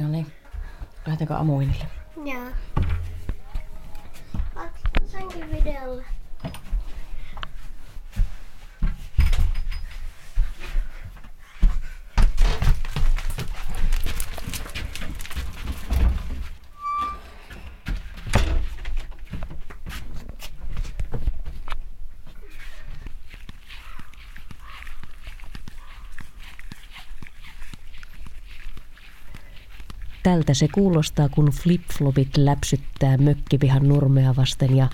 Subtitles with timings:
[0.00, 0.26] No niin.
[1.06, 1.86] Lähdetäänkö amuinille?
[2.24, 2.44] Joo.
[5.06, 6.04] Senkin videolle.
[30.34, 34.88] Tältä se kuulostaa, kun flipflopit läpsyttää mökkipihan nurmea vasten ja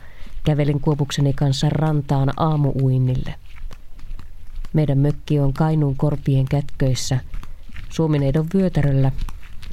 [0.45, 3.35] kävelen kuopukseni kanssa rantaan aamuuinnille.
[4.73, 7.21] Meidän mökki on Kainuun korpien kätköissä,
[7.89, 9.13] Suomineidon vyötäröllä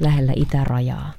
[0.00, 1.12] lähellä itärajaa.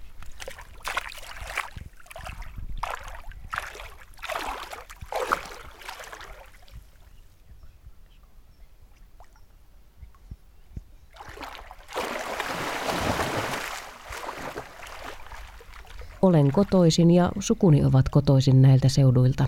[16.21, 19.47] Olen kotoisin ja sukuni ovat kotoisin näiltä seuduilta.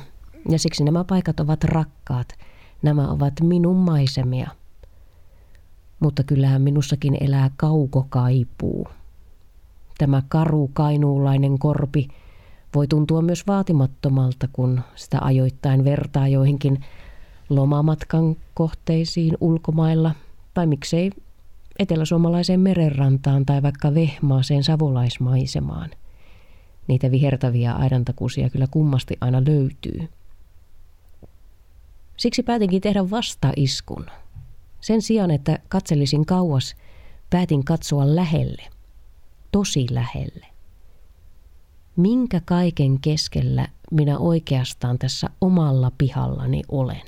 [0.50, 2.28] Ja siksi nämä paikat ovat rakkaat.
[2.82, 4.50] Nämä ovat minun maisemia.
[6.00, 8.88] Mutta kyllähän minussakin elää kaukokaipuu.
[9.98, 12.08] Tämä karu kainuulainen korpi
[12.76, 16.86] voi tuntua myös vaatimattomalta, kun sitä ajoittain vertaa joihinkin
[17.50, 20.16] lomamatkan kohteisiin ulkomailla
[20.54, 21.12] tai miksei
[21.80, 25.90] eteläsuomalaiseen merenrantaan tai vaikka vehmaaseen savolaismaisemaan.
[26.92, 30.10] Niitä vihertäviä aidantakusia kyllä kummasti aina löytyy.
[32.18, 34.06] Siksi päätinkin tehdä vastaiskun.
[34.82, 36.76] Sen sijaan, että katselisin kauas,
[37.30, 38.64] päätin katsoa lähelle.
[39.52, 40.46] Tosi lähelle.
[41.96, 47.08] Minkä kaiken keskellä minä oikeastaan tässä omalla pihallani olen?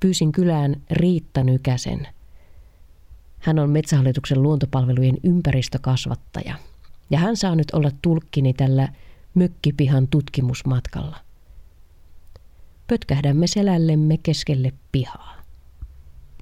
[0.00, 2.08] Pyysin kylään Riitta Nykäsen.
[3.38, 6.54] Hän on Metsähallituksen luontopalvelujen ympäristökasvattaja–
[7.12, 8.88] ja hän saa nyt olla tulkkini tällä
[9.34, 11.16] mökkipihan tutkimusmatkalla.
[12.86, 15.36] Pötkähdämme selällemme keskelle pihaa.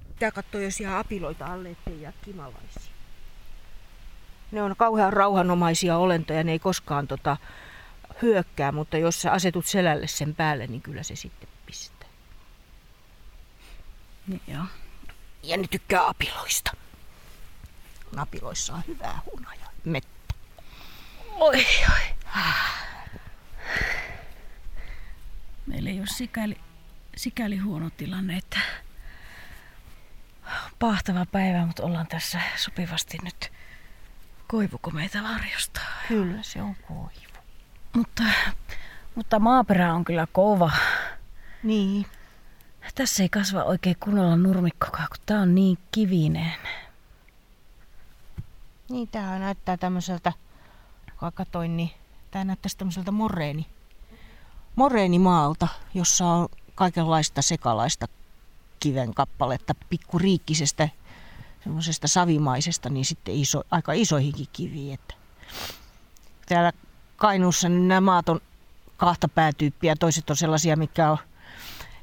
[0.08, 2.92] Pitää katsoa, jos jää apiloita alle, ettei jää kimalaisia.
[4.52, 7.36] Ne on kauhean rauhanomaisia olentoja, ne ei koskaan tota,
[8.22, 12.08] hyökkää, mutta jos sä asetut selälle sen päälle, niin kyllä se sitten pistää.
[14.26, 14.64] Niin joo.
[15.42, 16.72] Ja ne tykkää apiloista.
[18.16, 19.66] Apiloissa on hyvää hunaja.
[19.84, 20.19] Mettä.
[21.40, 22.00] Oi, oi.
[25.66, 26.56] Meillä ei ole sikäli,
[27.16, 28.58] sikäli huono tilanne, että
[30.78, 33.52] pahtava päivä, mutta ollaan tässä sopivasti nyt
[34.48, 35.80] koivuko meitä varjosta.
[36.08, 37.40] Kyllä se on koivu.
[37.96, 38.22] Mutta,
[39.14, 40.70] mutta maaperä on kyllä kova.
[41.62, 42.06] Niin.
[42.94, 46.52] Tässä ei kasva oikein kunnolla nurmikkokaa, kun tää on niin kivinen.
[48.88, 50.32] Niin, tää näyttää tämmöiseltä
[51.20, 51.90] kun katoin, niin
[52.30, 53.66] tämä näyttäisi tämmöiseltä moreeni,
[54.76, 58.06] moreenimaalta, jossa on kaikenlaista sekalaista
[58.80, 60.88] kiven kappaletta, pikkuriikkisestä,
[61.64, 64.94] semmoisesta savimaisesta, niin sitten iso, aika isoihinkin kiviin.
[64.94, 65.14] Että
[66.48, 66.72] täällä
[67.16, 68.40] Kainuussa niin nämä maat on
[68.96, 69.96] kahta päätyyppiä.
[69.96, 71.18] Toiset on sellaisia, mikä on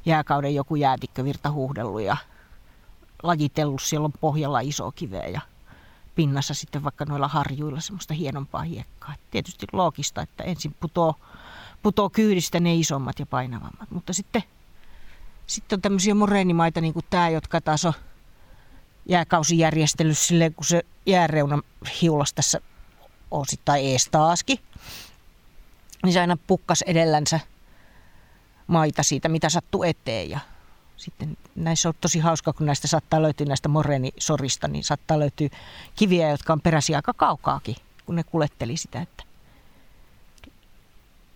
[0.06, 2.18] jääkauden joku jäätikkövirta huuhdellut ja
[3.24, 3.82] lajitellut.
[3.82, 5.42] Siellä on pohjalla iso kiveä ja
[6.18, 9.14] pinnassa sitten vaikka noilla harjuilla semmoista hienompaa hiekkaa.
[9.14, 11.16] Et tietysti loogista, että ensin putoo,
[11.84, 13.92] putoo kyydistä ne isommat ja painavammat.
[13.92, 14.44] Mutta sitten,
[15.48, 17.94] sitten on tämmöisiä moreenimaita niin kuin tämä, jotka taas on
[19.06, 21.60] jääkausijärjestely silleen, kun se jääreuna
[22.02, 22.62] hiulas tässä
[23.32, 24.60] osittain ees taaskin.
[26.04, 27.40] Niin se aina pukkas edellänsä
[28.68, 30.40] maita siitä, mitä sattuu eteen ja
[30.98, 35.50] sitten näissä on tosi hauska, kun näistä saattaa löytyä näistä moreenisorista, niin saattaa löytyä
[35.96, 37.76] kiviä, jotka on peräisin aika kaukaakin,
[38.06, 39.02] kun ne kuletteli sitä.
[39.02, 39.24] Että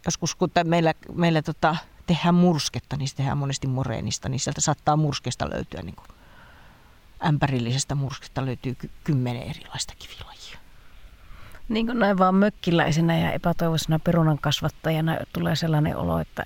[0.05, 1.75] joskus kun meillä, meillä tota,
[2.07, 6.07] tehdään mursketta, niin se tehdään monesti moreenista, niin sieltä saattaa murskesta löytyä niin kuin
[7.25, 10.59] ämpärillisestä murskesta löytyy ky- kymmenen erilaista kivilajia.
[11.69, 16.46] Niin kuin näin vaan mökkiläisenä ja epätoivoisena perunan kasvattajana tulee sellainen olo, että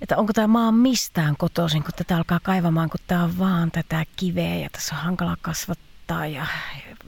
[0.00, 4.04] että onko tämä maa mistään kotoisin, kun tätä alkaa kaivamaan, kun tämä on vaan tätä
[4.16, 6.46] kiveä ja tässä on hankala kasvattaa ja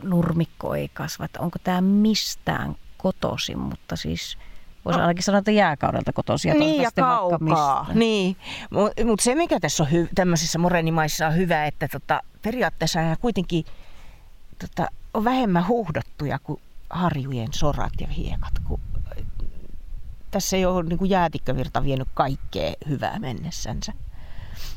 [0.03, 1.25] nurmikko ei kasva.
[1.25, 4.39] Että onko tämä mistään kotoisin, mutta siis
[4.85, 5.05] voisi no.
[5.05, 6.55] ainakin sanoa, että jääkaudelta kotoisia.
[6.55, 7.87] Niin ja kaukaa.
[7.95, 8.37] Niin.
[8.71, 13.65] Mutta mut se mikä tässä on hy- tämmöisissä moreenimaissa on hyvä, että tota, periaatteessa kuitenkin
[14.59, 16.61] tota, on vähemmän huuhdottuja kuin
[16.91, 18.81] harjujen sorat ja hiekat, kun
[20.37, 23.93] tässä ei ole niin kuin jäätikkövirta vienyt kaikkea hyvää mennessänsä.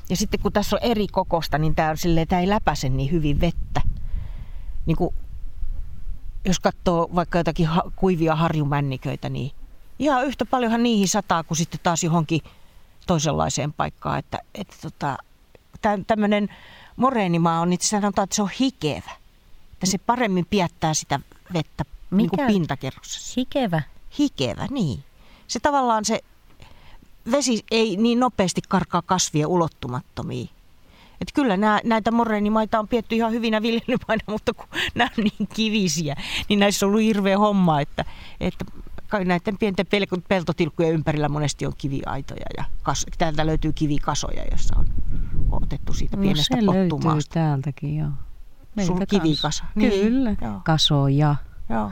[0.10, 3.12] Ja sitten kun tässä on eri kokosta, niin tämä, on silleen, tämä ei läpäise niin
[3.12, 3.82] hyvin vettä.
[4.86, 5.16] Niin kuin
[6.46, 9.52] jos katsoo vaikka jotakin ha- kuivia harjumänniköitä, niin
[10.00, 12.42] ihan yhtä paljonhan niihin sataa kuin sitten taas johonkin
[13.08, 14.20] toisenlaiseen paikkaan.
[14.20, 15.18] Että, että tota,
[16.08, 16.50] tämmöinen
[16.96, 19.12] moreenimaa on, niin sanotaan, että se on hikevä.
[19.74, 21.20] Että se paremmin piettää sitä
[21.54, 22.48] vettä niin kuin Mikä?
[22.48, 23.34] pintakerrossa.
[23.38, 23.82] Hikevä.
[24.20, 25.04] Hikevä, niin.
[25.50, 26.20] Se tavallaan se
[27.32, 30.50] vesi ei niin nopeasti karkaa kasvien ulottumattomiin.
[31.22, 34.66] Että kyllä nää, näitä moreenimaita on pietty ihan hyvinä viljelymaina, mutta kun
[34.96, 36.16] nämä on niin kivisiä,
[36.50, 38.06] niin näissä on ollut hirveä homma, että,
[38.40, 38.66] että
[39.26, 44.86] näiden pienten pel- peltotilkkujen ympärillä monesti on kiviaitoja ja kas, täältä löytyy kivikasoja, jossa on
[45.52, 47.34] otettu siitä No pienestä se löytyy pottumaasta.
[47.34, 48.10] täältäkin, joo.
[48.86, 49.66] Sulla kivikasa.
[49.76, 50.62] Niin, Kyllä, joo.
[50.66, 51.36] kasoja.
[51.70, 51.92] Joo.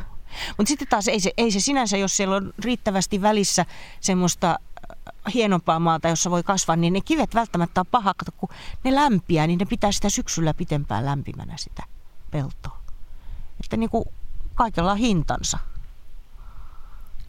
[0.58, 3.66] Mutta sitten taas ei se, ei se sinänsä, jos siellä on riittävästi välissä
[4.02, 4.60] semmoista
[4.92, 8.50] äh, hienompaa maata, jossa voi kasvaa, niin ne kivet välttämättä on paha, kun
[8.84, 11.84] ne lämpiää, niin ne pitää sitä syksyllä pitempään lämpimänä sitä
[12.32, 12.78] peltoa.
[13.64, 14.06] Että niin kuin
[14.56, 15.58] kaikella on hintansa.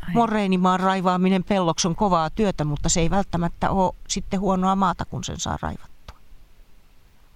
[0.09, 0.15] Ai.
[0.15, 5.25] Moreenimaan raivaaminen pelloksi on kovaa työtä, mutta se ei välttämättä ole sitten huonoa maata, kun
[5.25, 6.17] sen saa raivattua.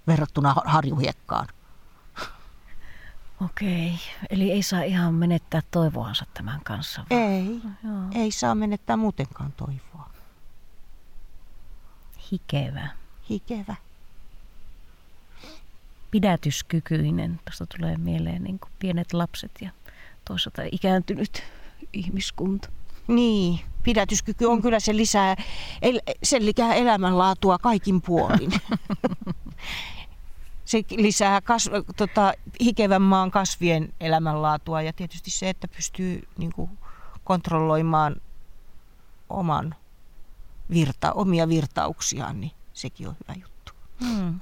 [0.06, 1.48] Verrattuna har- harjuhiekkaan.
[3.44, 3.92] Okei,
[4.30, 7.04] eli ei saa ihan menettää toivoansa tämän kanssa.
[7.10, 7.94] vaan- Ei, Joo.
[8.14, 10.10] ei saa menettää muutenkaan toivoa.
[12.32, 12.88] Hikevä.
[13.30, 13.74] Hikevä.
[16.10, 17.40] Pidätyskykyinen.
[17.44, 19.70] Tuosta tulee mieleen niin kuin pienet lapset ja
[20.24, 21.42] toisaalta ikääntynyt
[21.92, 22.68] ihmiskunta.
[23.08, 25.36] Niin, pidätyskyky on kyllä se lisää,
[25.82, 28.50] el, se lisää elämänlaatua kaikin puolin.
[30.72, 36.78] se lisää kas, tota, hikevän maan kasvien elämänlaatua ja tietysti se, että pystyy niin kuin,
[37.24, 38.16] kontrolloimaan
[39.28, 39.74] oman
[40.70, 43.72] virta, omia virtauksiaan, niin sekin on hyvä juttu.
[44.04, 44.40] Hmm.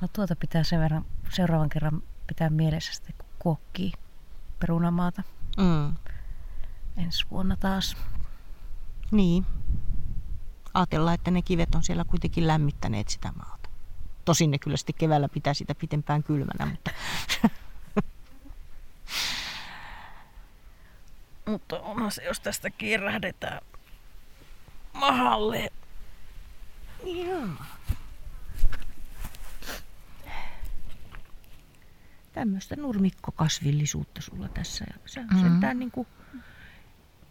[0.00, 3.92] No tuota pitää sen verran, seuraavan kerran pitää mielessä sitten, kun kuokkii
[4.60, 5.22] perunamaata
[5.56, 5.96] Mm.
[6.96, 7.96] ensi vuonna taas.
[9.10, 9.46] Niin.
[10.74, 13.59] Ajatellaan, että ne kivet on siellä kuitenkin lämmittäneet sitä maata.
[14.24, 16.90] Tosin ne kyllä sitten keväällä pitää sitä pitempään kylmänä, mutta
[21.46, 23.60] Mutta onhan se, jos tästä kierrähdetään
[24.92, 25.72] mahalle.
[27.04, 27.46] Joo.
[32.32, 34.84] Tämmöistä nurmikkokasvillisuutta sulla tässä.
[34.88, 35.36] Ja se on Mhm.
[35.36, 35.42] mm.
[35.42, 36.06] sentään niin kuin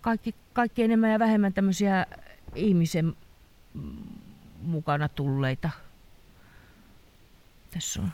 [0.02, 2.06] kaikki, kaikki enemmän ja vähemmän tämmöisiä
[2.56, 3.16] ihmisen
[4.62, 5.70] mukana tulleita.
[7.72, 8.12] Tässä on.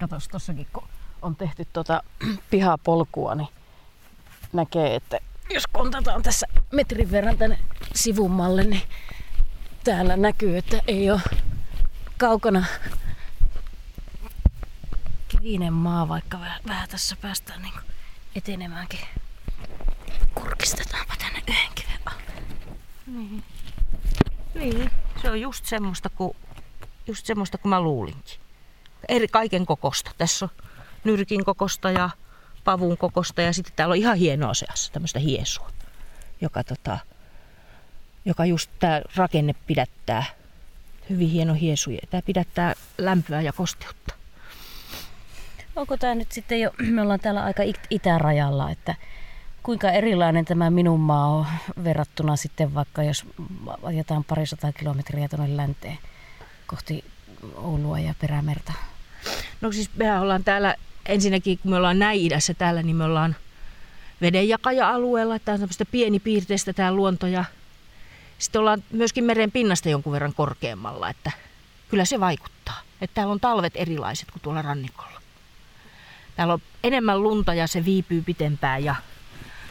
[0.00, 0.88] Katos tossakin, kun
[1.22, 2.02] on tehty tuota
[2.50, 3.48] pihapolkua, niin
[4.52, 5.18] näkee, että
[5.50, 7.58] jos kontataan tässä metrin verran tänne
[7.94, 8.82] sivummalle, niin
[9.84, 11.20] täällä näkyy, että ei ole
[12.18, 12.64] kaukana
[15.28, 17.74] kivinen maa, vaikka vähän, vähän tässä päästään niin
[18.34, 19.00] etenemäänkin.
[20.34, 22.42] Kurkistetaanpa tänne yhden kiven alle.
[24.54, 24.90] Niin,
[25.22, 26.36] se on just semmoista kuin,
[27.08, 28.40] just semmoista kuin mä luulinkin.
[29.08, 30.10] Eri kaiken kokosta.
[30.18, 30.64] Tässä on
[31.04, 32.10] nyrkin kokosta ja
[32.64, 35.70] pavun kokosta ja sitten täällä on ihan hienoa seassa tämmöistä hiesua,
[36.40, 36.98] joka, tota,
[38.24, 40.24] joka just tämä rakenne pidättää.
[41.10, 41.90] Hyvin hieno hiesu.
[41.90, 44.14] ja Tämä pidättää lämpöä ja kosteutta.
[45.76, 48.94] Onko tämä nyt sitten jo, me ollaan täällä aika it- itärajalla, että
[49.62, 51.46] kuinka erilainen tämä minun maa on
[51.84, 53.26] verrattuna sitten vaikka jos
[53.82, 55.98] ajetaan parisataa kilometriä tuonne länteen
[56.68, 57.04] kohti
[57.54, 58.72] Oulua ja Perämerta.
[59.60, 60.74] No siis mehän ollaan täällä,
[61.06, 63.36] ensinnäkin kun me ollaan näin idässä täällä, niin me ollaan
[64.20, 65.38] vedenjakaja-alueella.
[65.38, 67.44] Tämä on tämmöistä pienipiirteistä tämä luonto ja
[68.38, 71.32] sitten ollaan myöskin meren pinnasta jonkun verran korkeammalla, että
[71.88, 72.80] kyllä se vaikuttaa.
[73.00, 75.22] Että täällä on talvet erilaiset kuin tuolla rannikolla.
[76.36, 78.94] Täällä on enemmän lunta ja se viipyy pitempään ja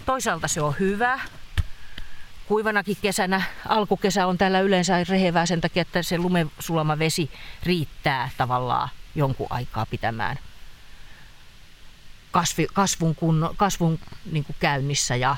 [0.06, 1.20] toisaalta se on hyvä.
[2.48, 7.32] Kuivanakin kesänä, alkukesä on täällä yleensä rehevää sen takia, että se lumesulama vesi
[7.64, 10.40] riittää tavallaan jonkun aikaa pitämään
[12.32, 14.00] kasvi, kasvun, kunno, kasvun
[14.32, 15.36] niin kuin käynnissä ja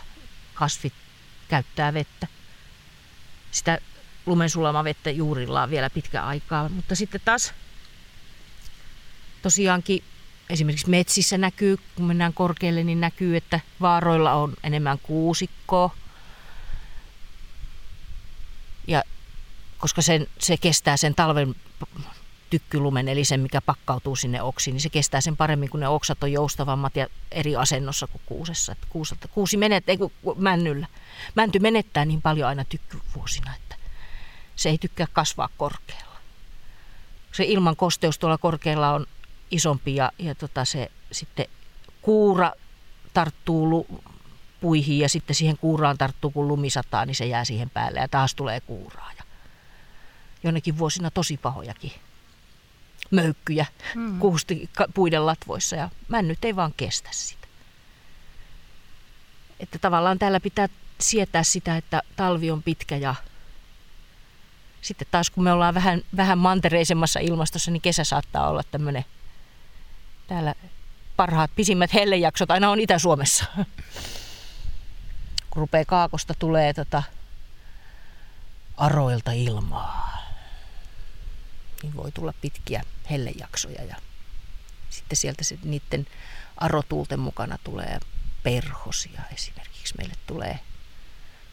[0.53, 0.93] kasvit
[1.47, 2.27] käyttää vettä.
[3.51, 3.79] Sitä
[4.25, 7.53] lumensulamavettä juurillaan vielä pitkä aikaa, mutta sitten taas
[9.41, 10.03] tosiaankin
[10.49, 15.95] esimerkiksi metsissä näkyy, kun mennään korkealle, niin näkyy, että vaaroilla on enemmän kuusikkoa.
[18.87, 19.03] Ja
[19.77, 21.55] koska sen, se kestää sen talven
[22.49, 26.23] tykkylumen, eli sen mikä pakkautuu sinne oksiin, niin se kestää sen paremmin, kun ne oksat
[26.23, 28.71] on joustavammat ja eri asennossa kuin kuusessa.
[28.71, 30.87] Että kuuselta, kuusi menet, ei kun männyllä.
[31.35, 33.75] Mänty menettää niin paljon aina tykkyvuosina, että
[34.55, 36.19] se ei tykkää kasvaa korkealla.
[37.31, 39.05] Se ilman kosteus tuolla korkealla on
[39.51, 41.45] isompi ja, ja tota se sitten
[42.01, 42.51] kuura
[43.13, 43.87] tarttuu
[44.61, 48.07] puihin ja sitten siihen kuuraan tarttuu, kun lumi sataa, niin se jää siihen päälle ja
[48.07, 49.11] taas tulee kuuraa.
[49.17, 49.23] Ja
[50.43, 51.91] jonnekin vuosina tosi pahojakin
[53.11, 54.19] möykkyjä hmm.
[54.19, 57.47] kuusti puiden latvoissa ja männyt ei vaan kestä sitä.
[59.59, 60.67] Että tavallaan täällä pitää
[61.01, 63.15] sietää sitä, että talvi on pitkä ja
[64.81, 69.05] sitten taas kun me ollaan vähän, vähän mantereisemmassa ilmastossa, niin kesä saattaa olla tämmöinen
[70.27, 70.55] täällä
[71.15, 73.45] parhaat pisimmät hellejaksot aina on Itä-Suomessa.
[75.59, 77.03] rupeaa kaakosta tulee tota
[78.77, 80.17] aroilta ilmaa,
[81.83, 83.95] niin voi tulla pitkiä hellejaksoja ja
[84.89, 86.07] sitten sieltä se, niiden
[86.57, 87.99] arotuulten mukana tulee
[88.43, 89.93] perhosia esimerkiksi.
[89.97, 90.59] Meille tulee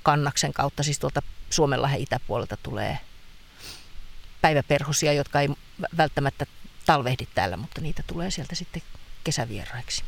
[0.02, 2.98] kannaksen kautta, siis tuolta Suomenlahden itäpuolelta tulee
[4.40, 5.48] päiväperhosia, jotka ei
[5.96, 6.46] välttämättä
[6.86, 8.82] talvehdi täällä, mutta niitä tulee sieltä sitten
[9.24, 10.04] kesävieraiksi.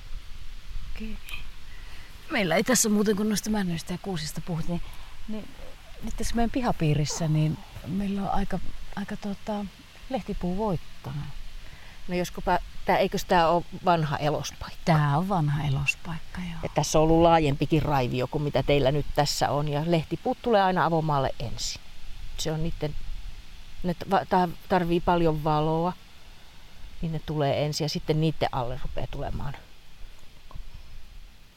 [0.97, 1.17] Okay.
[2.31, 4.83] Meillä ei tässä muuten kun noista männyistä ja kuusista puhuttiin,
[5.29, 5.49] niin, niin
[6.03, 8.59] nyt tässä meidän pihapiirissä niin meillä on aika,
[8.97, 9.65] aika tota,
[10.11, 11.25] lehtipuu voittanut.
[12.09, 14.81] No joskopa, tää, eikös tämä ole vanha elospaikka?
[14.85, 16.59] Tämä on vanha elospaikka, joo.
[16.63, 19.69] Ja tässä on ollut laajempikin raivio kuin mitä teillä nyt tässä on.
[19.69, 21.83] Ja lehtipuut tulee aina avomaalle ensin.
[22.39, 22.95] Se on niiden,
[23.83, 23.97] ne
[24.69, 25.93] tarvii paljon valoa,
[27.03, 29.55] niin ne tulee ensin ja sitten niiden alle rupeaa tulemaan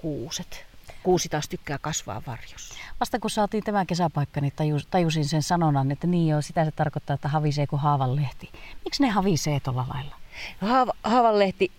[0.01, 0.65] kuuset.
[1.03, 2.75] Kuusi taas tykkää kasvaa varjossa.
[2.99, 6.71] Vasta kun saatiin tämä kesäpaikka, niin tajus, tajusin sen sanonnan, että niin joo, sitä se
[6.71, 8.49] tarkoittaa, että havisee kuin haavanlehti.
[8.85, 10.15] Miksi ne havisee tuolla lailla?
[10.61, 11.71] No haava, haavanlehti,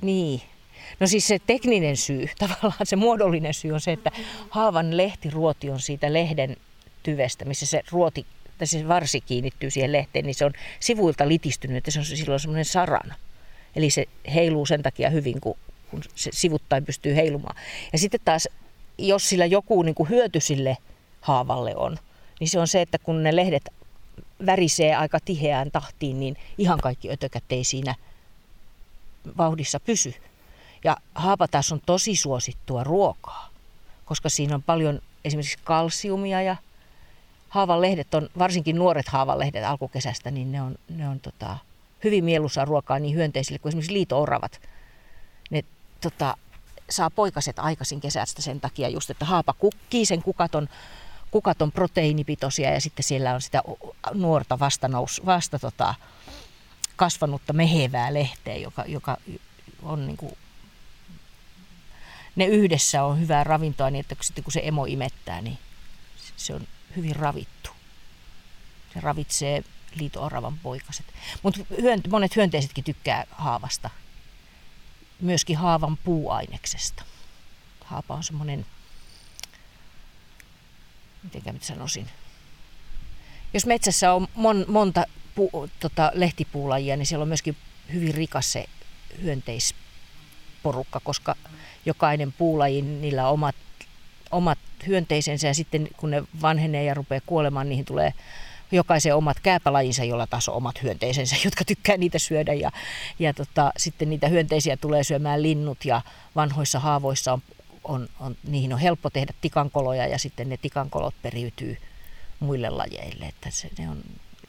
[0.00, 0.42] niin.
[1.00, 4.10] No siis se tekninen syy, tavallaan se muodollinen syy on se, että
[4.50, 6.56] haavan lehtiruoti on siitä lehden
[7.02, 8.26] tyvestä, missä se ruoti,
[8.58, 12.40] tai se varsi kiinnittyy siihen lehteen, niin se on sivuilta litistynyt, että se on silloin
[12.40, 13.14] semmoinen sarana.
[13.76, 15.56] Eli se heiluu sen takia hyvin, kun,
[15.90, 17.56] kun se sivuttain pystyy heilumaan.
[17.92, 18.48] Ja sitten taas,
[18.98, 20.76] jos sillä joku niin kuin hyöty sille
[21.20, 21.98] haavalle on,
[22.40, 23.70] niin se on se, että kun ne lehdet
[24.46, 27.94] värisee aika tiheään tahtiin, niin ihan kaikki ötökät ei siinä
[29.36, 30.14] vauhdissa pysy.
[30.84, 33.50] Ja haapatas on tosi suosittua ruokaa,
[34.04, 36.56] koska siinä on paljon esimerkiksi kalsiumia ja
[37.48, 41.58] haavanlehdet on, varsinkin nuoret haavanlehdet alkukesästä, niin ne on, ne on tota,
[42.04, 44.60] hyvin mieluisaa ruokaa niin hyönteisille kuin esimerkiksi liito-oravat.
[45.50, 45.64] Ne
[46.10, 46.36] tota,
[46.90, 50.68] saa poikaset aikaisin kesästä sen takia just, että haapa kukkii, sen kukat on
[51.30, 53.62] kukat on proteiinipitoisia ja sitten siellä on sitä
[54.14, 55.94] nuorta vasta, nous, vasta tota,
[56.96, 59.16] kasvanutta mehevää lehteä, joka, joka
[59.82, 60.32] on niin kuin,
[62.36, 65.58] ne yhdessä on hyvää ravintoa niin, että sitten kun se emo imettää, niin
[66.36, 67.70] se on hyvin ravittu.
[68.94, 71.06] Se ravitsee liito-oravan poikaset.
[71.42, 71.60] Mutta
[72.10, 73.90] monet hyönteisetkin tykkää haavasta.
[75.20, 77.04] Myöskin haavan puuaineksesta.
[77.84, 78.66] Haapa on semmoinen
[81.34, 82.06] miten nyt sanoisin,
[83.54, 85.04] jos metsässä on mon, monta
[85.34, 87.56] pu, tota, lehtipuulajia, niin siellä on myöskin
[87.92, 88.64] hyvin rikas se
[89.22, 91.34] hyönteisporukka, koska
[91.86, 93.56] jokainen puulaji, niillä on omat,
[94.30, 98.14] omat hyönteisensä ja sitten kun ne vanhenee ja rupeaa kuolemaan, niihin tulee
[98.72, 102.52] jokaisen omat kääpälajinsa, jolla taas on omat hyönteisensä, jotka tykkää niitä syödä.
[102.52, 102.72] Ja,
[103.18, 106.02] ja tota, sitten niitä hyönteisiä tulee syömään linnut ja
[106.36, 107.42] vanhoissa haavoissa on
[107.88, 111.76] on, on, niihin on helppo tehdä tikankoloja ja sitten ne tikankolot periytyy
[112.40, 113.24] muille lajeille.
[113.24, 114.02] Että se, ne on,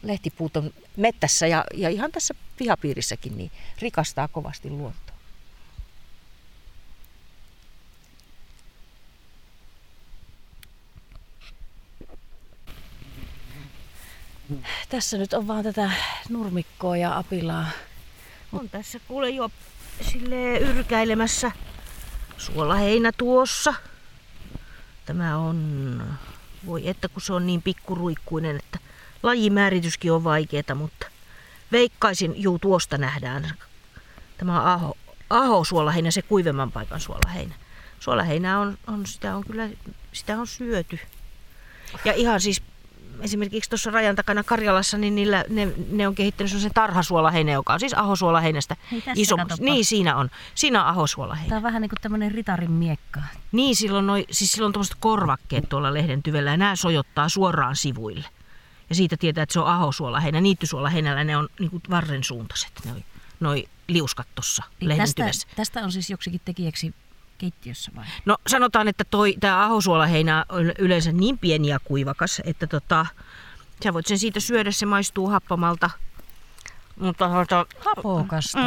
[0.03, 5.16] lehtipuut on mettässä ja, ja ihan tässä pihapiirissäkin niin rikastaa kovasti luontoa.
[14.89, 15.91] Tässä nyt on vaan tätä
[16.29, 17.65] nurmikkoa ja apilaa.
[18.53, 19.49] On tässä kuule jo
[20.11, 21.51] sille yrkäilemässä
[22.37, 23.73] suolaheinä tuossa.
[25.05, 26.03] Tämä on,
[26.65, 28.79] voi että kun se on niin pikkuruikkuinen, että
[29.23, 31.07] lajimäärityskin on vaikeaa, mutta
[31.71, 33.53] veikkaisin, juu tuosta nähdään.
[34.37, 34.97] Tämä on aho,
[35.29, 37.55] aho suolaheinä, se kuivemman paikan suolaheinä.
[37.99, 39.69] Suolaheinä on, on, sitä on kyllä,
[40.13, 40.99] sitä on syöty.
[42.05, 42.61] Ja ihan siis
[43.21, 47.79] esimerkiksi tuossa rajan takana Karjalassa, niin niillä, ne, ne on kehittänyt sellaisen tarhasuolaheinä, joka on
[47.79, 48.75] siis ahosuolaheinästä
[49.15, 49.35] iso.
[49.59, 50.29] Niin, siinä on.
[50.55, 51.49] Siinä on ahosuolaheinä.
[51.49, 53.21] Tämä on vähän niin kuin tämmöinen ritarin miekka.
[53.51, 58.25] Niin, silloin, noi, siis silloin tuommoiset korvakkeet tuolla lehden tyvellä ja nämä sojottaa suoraan sivuille.
[58.89, 60.41] Ja siitä tietää, että se on ahosuolaheinä.
[60.41, 63.03] Niittysuolaheinällä ne on niin kuin varren suuntaiset, noi,
[63.39, 66.93] noi liuskat tuossa niin lehden tästä, tästä on siis joksikin tekijäksi
[67.37, 68.05] keittiössä vai?
[68.25, 73.05] No sanotaan, että toi, tämä ahosuolaheinä on yleensä niin pieni ja kuivakas, että tota,
[73.83, 75.89] sä voit sen siitä syödä, se maistuu happamalta.
[76.99, 78.59] Mutta, tota, Hapokasta.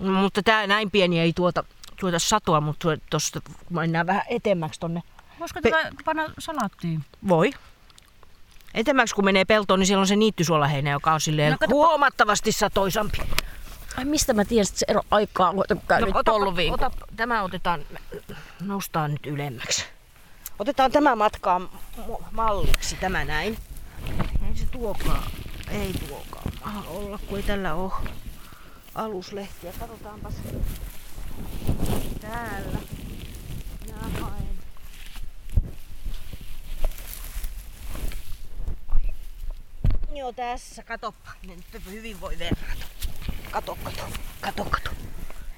[0.00, 1.64] Mm, mutta tämä näin pieni ei tuota
[2.00, 3.40] Tuota satoa, mutta tuosta
[3.70, 5.02] mennään vähän etemmäksi tonne.
[5.40, 7.04] Voisiko Pe- tätä panna salaattiin?
[7.28, 7.50] Voi.
[8.74, 12.52] Etemmäksi kun menee peltoon, niin siellä on se niittysuolaheinä, joka on silleen No, kato- huomattavasti
[12.52, 13.18] satoisampi.
[13.96, 16.74] Ai mistä mä tiedän, että se ero aikaa on no, ollut viikko.
[16.74, 17.86] ota, tämä otetaan,
[18.60, 19.84] noustaan nyt ylemmäksi.
[20.58, 21.68] Otetaan tämä matka m-
[22.30, 23.58] malliksi, tämä näin.
[24.48, 25.22] Ei se tuokaan,
[25.70, 27.92] ei tuokaan maha olla, kun ei tällä ole
[28.94, 29.72] aluslehtiä.
[29.78, 30.34] Katsotaanpas
[32.20, 32.78] täällä.
[33.86, 34.48] Minä haen.
[40.14, 41.30] Joo, tässä, katoppa.
[41.46, 42.84] Ne nyt hyvin voi verrata.
[43.52, 44.02] Kato, kato,
[44.40, 44.90] kato, kato.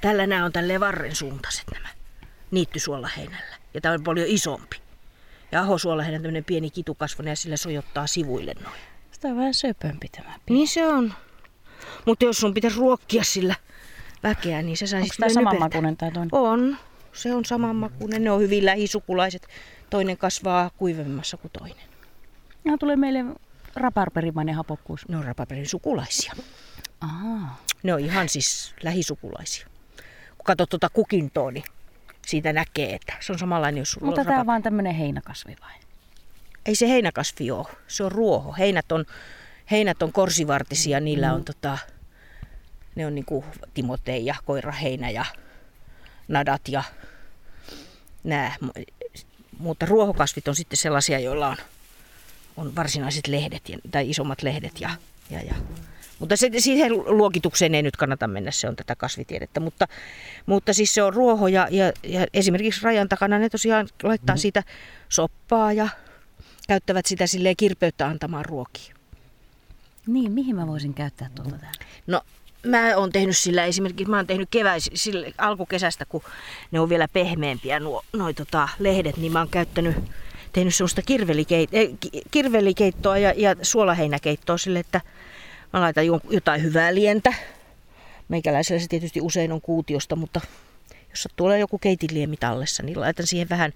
[0.00, 1.88] Tällä nämä on tälleen varren suuntaiset nämä
[2.50, 3.56] niittysuolaheinällä.
[3.74, 4.76] Ja tämä on paljon isompi.
[5.52, 8.80] Ja ahosuolaheinä on tämmöinen pieni kitukasvonen ja sillä sojottaa sivuille noin.
[9.10, 10.34] Sitä on vähän söpömpi tämä.
[10.50, 11.14] Niin se on.
[12.06, 13.54] Mutta jos sun pitäisi ruokkia sillä
[14.22, 16.28] väkeä, niin se saisi tämä samanmakuinen tai toinen?
[16.32, 16.76] On.
[17.12, 18.24] Se on samanmakuinen.
[18.24, 19.48] Ne on hyvin lähisukulaiset.
[19.90, 21.86] Toinen kasvaa kuivemmassa kuin toinen.
[22.64, 23.24] Nämä tulee meille
[23.74, 25.08] raparperimainen hapokkuus.
[25.08, 26.32] Ne on rapaperin sukulaisia.
[27.00, 27.64] Ahaa.
[27.84, 29.66] Ne on ihan siis lähisukulaisia.
[30.38, 31.64] Kun katsot tuota kukintoa, niin
[32.26, 35.56] siitä näkee, että se on samanlainen, jos sulla Mutta on tämä on vaan tämmöinen heinäkasvi
[35.60, 35.72] vai?
[36.66, 38.54] Ei se heinäkasvi ole, se on ruoho.
[38.58, 39.04] Heinät on,
[39.70, 41.78] heinät on korsivartisia, niillä on tota,
[42.94, 45.24] ne on niinku timotei ja koiraheinä ja
[46.28, 46.82] nadat ja
[48.24, 48.56] nää.
[49.58, 51.56] Mutta ruohokasvit on sitten sellaisia, joilla on,
[52.56, 54.80] on varsinaiset lehdet ja, tai isommat lehdet.
[54.80, 54.90] Ja,
[55.30, 55.54] ja, ja.
[56.24, 59.60] Mutta se, siihen luokitukseen ei nyt kannata mennä, se on tätä kasvitiedettä.
[59.60, 59.88] Mutta,
[60.46, 64.62] mutta siis se on ruoho ja, ja, ja esimerkiksi rajan takana ne tosiaan laittaa siitä
[65.08, 65.88] soppaa ja
[66.68, 68.94] käyttävät sitä silleen kirpeyttä antamaan ruokia.
[70.06, 71.84] Niin, mihin mä voisin käyttää tuota täällä?
[72.06, 72.20] No
[72.66, 76.22] mä oon tehnyt sillä esimerkiksi, mä oon tehnyt keväis, sillä alkukesästä, kun
[76.70, 79.96] ne on vielä pehmeämpiä nuo noi tota, lehdet, niin mä oon käyttänyt,
[80.52, 85.00] tehnyt semmoista kirvelikeit, eh, ki- kirvelikeittoa ja, ja suolaheinäkeittoa sille, että
[85.74, 87.32] mä laitan jotain hyvää lientä.
[88.28, 90.40] Meikäläisellä se tietysti usein on kuutiosta, mutta
[91.10, 93.72] jos tulee joku keitinliemi tallessa, niin laitan siihen vähän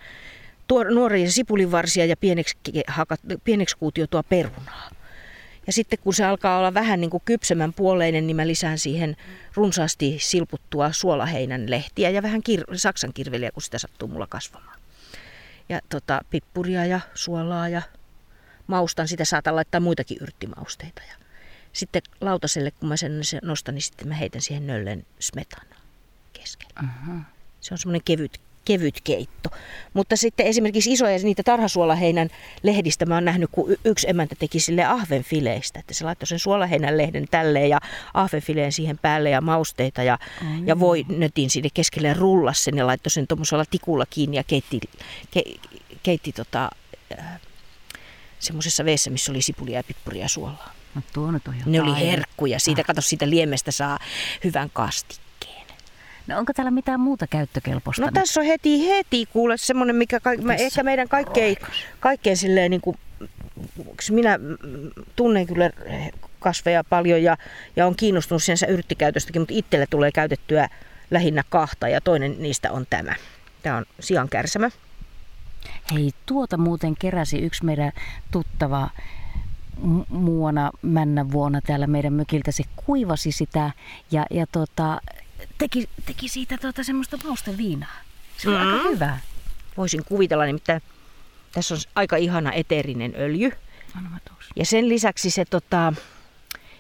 [0.95, 2.57] nuoria sipulinvarsia ja pieneksi,
[2.87, 4.91] hakat, pieneksi kuutiotua perunaa.
[5.67, 9.17] Ja sitten kun se alkaa olla vähän niin kuin kypsemän puoleinen, niin mä lisään siihen
[9.55, 14.79] runsaasti silputtua suolaheinän lehtiä ja vähän kir- saksan kirveliä, kun sitä sattuu mulla kasvamaan.
[15.69, 17.83] Ja tota, pippuria ja suolaa ja
[18.67, 19.09] maustan.
[19.09, 21.03] Sitä saatan laittaa muitakin yrttimausteita.
[21.09, 21.18] Ja
[21.79, 25.81] sitten lautaselle, kun mä sen nostan, niin sitten mä heitän siihen nöllen smetanaa
[26.33, 26.73] keskelle.
[26.77, 27.21] Aha.
[27.61, 29.51] Se on semmoinen kevyt, kevyt keitto.
[29.95, 32.29] Mutta sitten esimerkiksi isoja niitä tarhasuolaheinän
[32.63, 35.81] lehdistä mä oon nähnyt, kun yksi emäntä teki sille ahvenfileistä.
[35.81, 37.81] Että se laittoi sen suolaheinän lehden tälleen ja
[38.15, 40.19] ahvenfileen siihen päälle ja mausteita ja,
[40.65, 44.81] ja voi nötin sinne keskelle rullas sen ja laittoi sen tuommoisella tikulla kiinni ja keitti,
[45.31, 45.43] ke,
[46.03, 46.71] keitti tota,
[47.19, 47.41] äh,
[48.39, 50.78] semmoisessa veessä, missä oli sipulia ja pippuria ja suolaa.
[50.95, 52.59] No tuo nyt on jo Ne oli herkkuja.
[52.59, 53.99] Siitä, kato, siitä liemestä saa
[54.45, 55.67] hyvän kastikkeen.
[56.27, 58.03] No onko täällä mitään muuta käyttökelpoista?
[58.03, 58.15] No nyt?
[58.15, 61.57] tässä on heti, heti kuule semmoinen, mikä ka- mä, ehkä meidän kaikkein,
[62.01, 62.97] kaikkein silleen niin kuin,
[64.11, 64.39] minä
[65.17, 65.71] tunnen kyllä
[66.41, 67.37] kasveja paljon ja,
[67.77, 70.69] ja on kiinnostunut sinänsä yrttikäytöstäkin, mutta itselle tulee käytettyä
[71.11, 73.15] lähinnä kahta ja toinen niistä on tämä.
[73.63, 74.71] Tämä on sian kärsämä.
[75.95, 77.93] Hei, tuota muuten keräsi yksi meidän
[78.31, 78.91] tuttava
[79.83, 82.53] mu- muuana männä vuonna täällä meidän mökiltä.
[82.53, 83.71] Se kuivasi sitä
[84.11, 85.01] ja, ja tota,
[85.59, 87.97] teki, teki siitä tota semmoista mausteviinaa.
[88.37, 88.73] Se oli mm.
[88.73, 89.19] aika hyvä.
[89.77, 90.83] Voisin kuvitella, nimittäin
[91.53, 93.53] tässä on aika ihana eteerinen öljy.
[94.57, 95.93] Ja sen lisäksi se tota,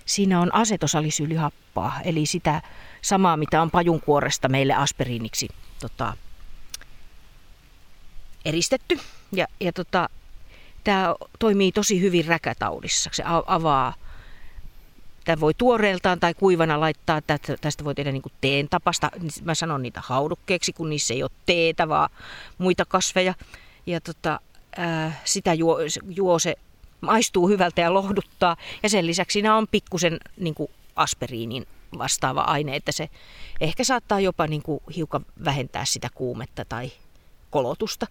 [0.04, 2.62] siinä on asetosalisyylihappaa, eli sitä
[3.02, 5.48] samaa, mitä on pajunkuoresta meille aspiriiniksi
[5.80, 6.16] tota,
[8.44, 8.98] eristetty.
[9.32, 10.08] Ja, ja tota,
[10.84, 13.10] tämä toimii tosi hyvin räkätaudissa.
[13.12, 13.94] Se avaa,
[15.24, 17.20] tämä voi tuoreeltaan tai kuivana laittaa,
[17.60, 19.10] tästä, voi tehdä niin teen tapasta.
[19.44, 22.10] Mä sanon niitä haudukkeeksi, kun niissä ei ole teetä, vaan
[22.58, 23.34] muita kasveja.
[23.86, 24.40] Ja tota,
[25.24, 26.54] sitä juo, juo se
[27.00, 28.56] maistuu hyvältä ja lohduttaa.
[28.82, 31.66] Ja sen lisäksi siinä on pikkusen niin kuin aspiriinin
[31.98, 33.08] vastaava aine, että se
[33.60, 36.92] ehkä saattaa jopa niin kuin hiukan vähentää sitä kuumetta tai
[37.50, 38.06] kolotusta.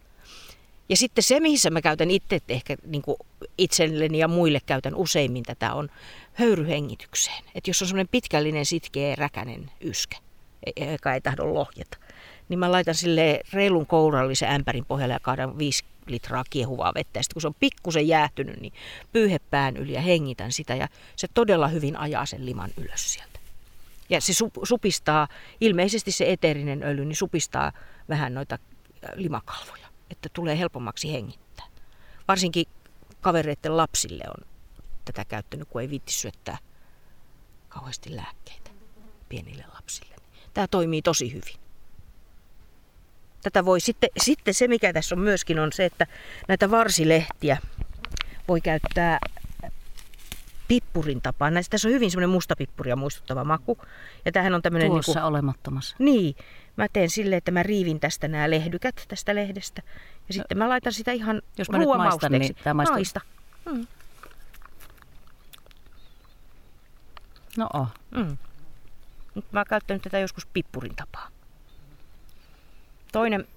[0.90, 3.18] Ja sitten se, missä mä käytän itse, ehkä niin kuin
[3.58, 5.90] itselleni ja muille käytän useimmin tätä, on
[6.34, 7.44] höyryhengitykseen.
[7.56, 10.18] Että jos on semmoinen pitkällinen, sitkeä, räkänen yskä,
[10.76, 11.98] e- joka ei tahdo lohjeta,
[12.50, 17.20] niin mä laitan sille reilun kourallisen ämpärin pohjalle ja kaadan 5 litraa kiehuvaa vettä.
[17.20, 18.74] Ja sitten kun se on pikkusen jäähtynyt, niin
[19.14, 20.76] pyyhe pään yli ja hengitän sitä.
[20.76, 23.40] Ja se todella hyvin ajaa sen liman ylös sieltä.
[24.10, 25.28] Ja se su- supistaa,
[25.62, 27.72] ilmeisesti se eteerinen öljy, niin supistaa
[28.10, 31.66] vähän noita äh, limakalvoja, että tulee helpommaksi hengittää.
[32.28, 32.66] Varsinkin
[33.22, 34.48] kavereiden lapsille on
[35.06, 36.58] tätä käyttänyt, kun ei viitti syöttää
[37.70, 38.72] kauheasti lääkkeitä
[39.30, 40.16] pienille lapsille.
[40.54, 41.68] Tämä toimii tosi hyvin.
[43.44, 46.08] Tätä voi sitten, sitten se, mikä tässä on myöskin, on se, että
[46.48, 47.58] näitä varsilehtiä
[48.48, 49.20] voi käyttää
[50.68, 51.54] pippurin tapaan.
[51.54, 53.78] Näistä tässä on hyvin semmoinen mustapippuria muistuttava maku.
[54.26, 54.92] Ja tämähän on tämmöinen...
[54.92, 55.96] Tuossa niinku, olemattomassa.
[56.00, 56.36] niin,
[56.78, 59.82] mä teen silleen, että mä riivin tästä nämä lehdykät tästä lehdestä.
[60.28, 62.96] Ja sitten mä laitan sitä ihan Jos mä nyt maistan, niin tää maistuu.
[62.96, 63.22] Maista.
[63.66, 63.88] Mm.
[67.58, 67.88] No oh.
[68.12, 68.38] Mm.
[69.36, 71.28] Nyt mä oon käyttänyt tätä joskus pippurin tapaa.
[73.12, 73.48] Toinen,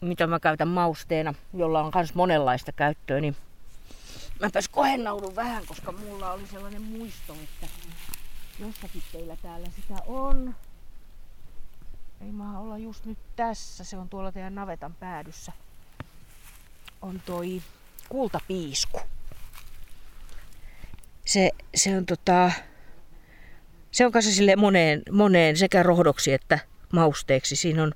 [0.00, 3.36] mitä mä käytän mausteena, jolla on myös monenlaista käyttöä, niin
[4.40, 7.66] mäpäs kohennaudun vähän, koska mulla oli sellainen muisto, että
[8.58, 10.54] jossakin teillä täällä sitä on.
[12.20, 15.52] Ei maa olla just nyt tässä, se on tuolla teidän navetan päädyssä.
[17.02, 17.62] On toi
[18.08, 19.00] kultapiisku.
[21.26, 22.50] Se, se on tota,
[23.90, 26.58] se on kanssa sille moneen, moneen sekä rohdoksi että
[26.92, 27.56] mausteeksi.
[27.56, 27.92] Siinä on,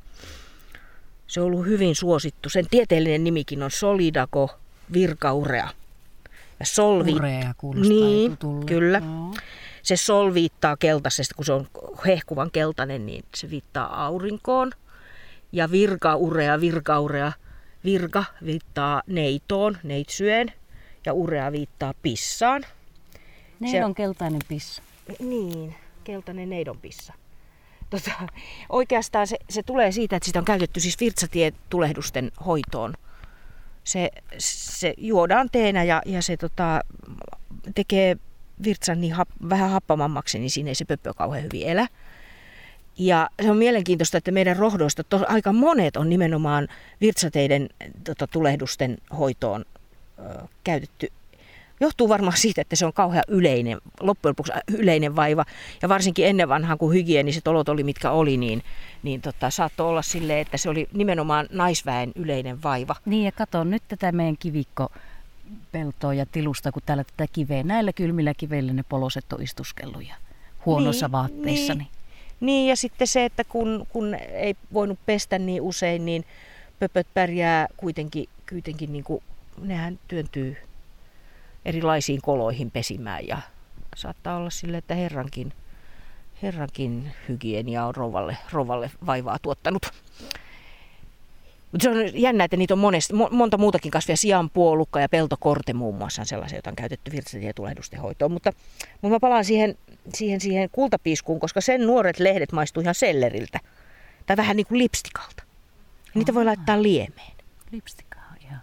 [1.26, 2.48] se on ollut hyvin suosittu.
[2.48, 4.58] Sen tieteellinen nimikin on Solidaco
[4.92, 5.68] virkaurea.
[6.62, 7.12] Solvi...
[7.14, 8.64] Urea kuulostaa Niin, tutulle.
[8.64, 8.98] kyllä.
[8.98, 9.34] Joo.
[9.82, 11.66] Se sol viittaa keltaisesta, kun se on
[12.06, 14.72] hehkuvan keltainen, niin se viittaa aurinkoon.
[15.52, 17.32] Ja virkaurea, virkaurea,
[17.84, 20.52] virka viittaa neitoon, neitsyeen.
[21.06, 22.62] Ja urea viittaa pissaan.
[23.60, 24.82] Niin Se- on keltainen pissa.
[25.18, 27.12] Niin, keltainen neidonpissa.
[27.90, 28.10] Tota,
[28.68, 32.94] oikeastaan se, se tulee siitä, että sitä on käytetty siis virtsatietulehdusten hoitoon.
[33.84, 36.80] Se, se juodaan teenä ja, ja se tota,
[37.74, 38.16] tekee
[38.64, 41.88] virtsan niin hap, vähän happamammaksi, niin siinä ei se pöppö kauhean hyvin elä.
[42.98, 46.68] Ja se on mielenkiintoista, että meidän rohdoista to, aika monet on nimenomaan
[47.00, 47.68] virtsateiden
[48.04, 49.64] tota, tulehdusten hoitoon
[50.18, 50.22] ö,
[50.64, 51.12] käytetty
[51.80, 55.44] johtuu varmaan siitä, että se on kauhean yleinen, loppujen lopuksi yleinen vaiva.
[55.82, 58.62] Ja varsinkin ennen vanhaan, kun hygieniset olot oli mitkä oli, niin,
[59.02, 62.96] niin tota, saattoi olla silleen, että se oli nimenomaan naisväen yleinen vaiva.
[63.04, 64.88] Niin ja kato nyt tätä meidän kivikko
[65.72, 70.14] peltoa ja tilusta, kun täällä tätä kiveä, näillä kylmillä kiveillä ne poloset on istuskellut ja
[70.66, 71.74] huonoissa Niin, vaatteissa.
[71.74, 71.88] niin.
[72.40, 76.24] Niin ja sitten se, että kun, kun ei voinut pestä niin usein, niin
[76.78, 79.22] pöpöt pärjää kuitenkin, kuitenkin niin kuin,
[79.58, 80.56] nehän työntyy
[81.64, 83.38] erilaisiin koloihin pesimään ja
[83.96, 85.52] saattaa olla sille, että herrankin,
[86.42, 89.86] herrankin hygienia on rovalle, rovalle vaivaa tuottanut.
[91.72, 95.72] Mutta se on jännä, että niitä on monesta, mo- monta muutakin kasvia, sianpuolukka ja peltokorte
[95.72, 98.32] muun muassa on sellaisia, joita on käytetty virtsatietulehdusten hoitoon.
[98.32, 98.52] Mutta,
[99.02, 99.78] mutta mä palaan siihen,
[100.14, 103.60] siihen, siihen kultapiiskuun, koska sen nuoret lehdet maistuu ihan selleriltä.
[104.26, 105.42] Tai vähän niin kuin lipstikalta.
[106.14, 107.32] Niitä voi laittaa liemeen.
[107.72, 108.62] Lipstikka on ihan.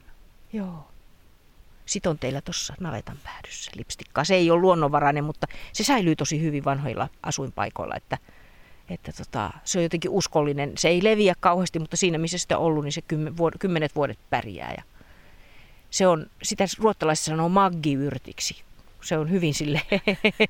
[0.53, 0.90] Joo.
[1.85, 4.23] Sitten on teillä tuossa navetan päädyssä lipstikkaa.
[4.23, 8.17] Se ei ole luonnonvarainen, mutta se säilyy tosi hyvin vanhoilla asuinpaikoilla, että,
[8.89, 10.71] että tota, se on jotenkin uskollinen.
[10.77, 13.01] Se ei leviä kauheasti, mutta siinä missä sitä on ollut, niin se
[13.59, 14.73] kymmenet vuodet pärjää.
[14.77, 14.83] Ja
[15.89, 18.63] se on, sitä ruottalaiset sanoo maggiyrtiksi.
[19.01, 19.81] Se on hyvin sille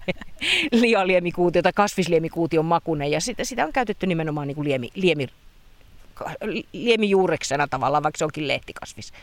[0.72, 5.28] lialiemikuutio tai kasvisliemikuution makunen ja sitä, sitä on käytetty nimenomaan niin kuin liemi, liemi,
[6.74, 9.14] liemijuureksena tavallaan, vaikka se onkin lehtikasvis.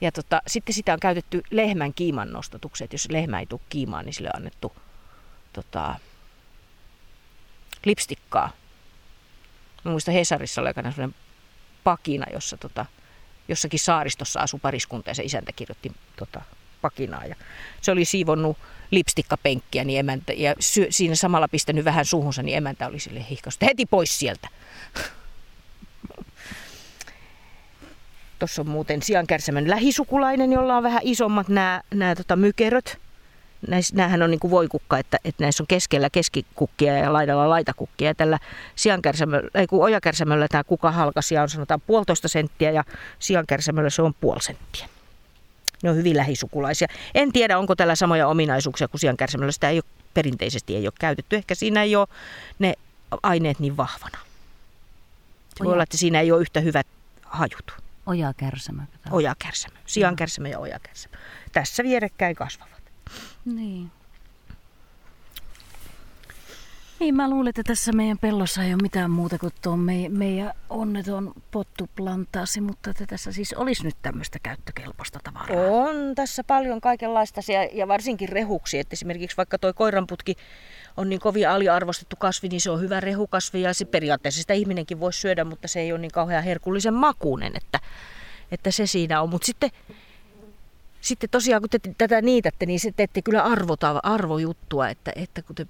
[0.00, 4.14] Ja tota, sitten sitä on käytetty lehmän kiiman nostatukseen, jos lehmä ei tule kiimaan, niin
[4.14, 4.72] sille on annettu
[5.52, 5.94] tota,
[7.84, 8.50] lipstikkaa.
[9.84, 11.16] Mä muistan Hesarissa oli aikana sellainen
[11.84, 12.86] pakina, jossa tota,
[13.48, 16.40] jossakin saaristossa asui pariskunta ja se isäntä kirjoitti tota,
[16.82, 17.24] pakinaa.
[17.24, 17.34] Ja
[17.80, 18.58] se oli siivonnut
[18.90, 23.66] lipstikkapenkkiä niin emäntä, ja sy- siinä samalla pistänyt vähän suuhunsa, niin emäntä oli sille hihkasta,
[23.66, 24.48] heti pois sieltä.
[28.40, 32.98] Tuossa on muuten siankärsämän lähisukulainen, jolla on vähän isommat nämä, nämä tota, mykeröt.
[33.68, 38.08] Näis, näähän on niin kuin voikukka, että, että näissä on keskellä keskikukkia ja laidalla laitakukkia.
[38.08, 38.38] Ja tällä
[38.74, 42.84] siankärsämöllä, ei kun ojakärsämöllä tämä kuka halkasia on sanotaan puolitoista senttiä ja
[43.18, 44.88] siankärsämöllä se on puoli senttiä.
[45.82, 46.88] Ne on hyvin lähisukulaisia.
[47.14, 49.52] En tiedä, onko tällä samoja ominaisuuksia kuin siankärsämöllä.
[49.52, 51.36] Sitä ei ole, perinteisesti ei ole käytetty.
[51.36, 52.08] Ehkä siinä ei ole
[52.58, 52.74] ne
[53.22, 54.18] aineet niin vahvana.
[55.56, 56.86] Se voi olla, että siinä ei ole yhtä hyvät
[57.22, 57.89] hajut.
[58.06, 58.86] Oja kärsämä.
[59.02, 59.16] kato.
[59.16, 61.16] Ojakärsämö, siankärsämö ja ojakärsämö.
[61.52, 62.82] Tässä vierekkäin kasvavat.
[63.44, 63.90] Niin.
[67.00, 70.52] Niin, mä luulen, että tässä meidän pellossa ei ole mitään muuta kuin tuo me, meidän
[70.70, 75.70] onneton pottuplantaasi, mutta että tässä siis olisi nyt tämmöistä käyttökelpoista tavaraa.
[75.70, 78.78] On tässä paljon kaikenlaista ja, ja varsinkin rehuksi.
[78.78, 80.36] Että esimerkiksi vaikka tuo koiranputki
[80.96, 85.00] on niin kovin aliarvostettu kasvi, niin se on hyvä rehukasvi ja se periaatteessa sitä ihminenkin
[85.00, 87.80] voisi syödä, mutta se ei ole niin kauhean herkullisen makuinen, että,
[88.52, 89.30] että se siinä on.
[89.30, 89.70] Mutta sitten
[91.00, 95.56] sitten tosiaan kun te tätä niitätte, niin se teette kyllä arvota, arvojuttua, että, että kun
[95.56, 95.66] te,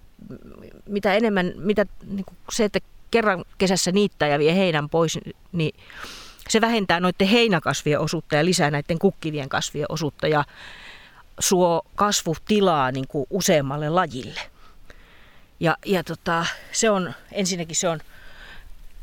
[0.87, 2.79] mitä enemmän, mitä, niin se, että
[3.11, 5.19] kerran kesässä niittää ja vie heinän pois,
[5.53, 5.75] niin
[6.49, 10.45] se vähentää noiden heinäkasvien osuutta ja lisää näiden kukkivien kasvien osuutta ja
[11.39, 14.41] suo kasvutilaa niin kuin useammalle lajille.
[15.61, 18.01] Ja, ja tota, se on, ensinnäkin se on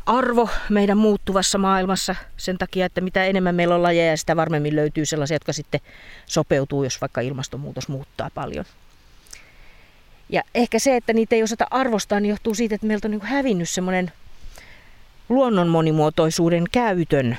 [0.05, 5.05] arvo meidän muuttuvassa maailmassa sen takia, että mitä enemmän meillä on lajeja, sitä varmemmin löytyy
[5.05, 5.81] sellaisia, jotka sitten
[6.25, 8.65] sopeutuu, jos vaikka ilmastonmuutos muuttaa paljon.
[10.29, 13.21] Ja ehkä se, että niitä ei osata arvostaa, niin johtuu siitä, että meiltä on niin
[13.21, 14.11] hävinnyt semmoinen
[15.29, 17.37] luonnon monimuotoisuuden käytön,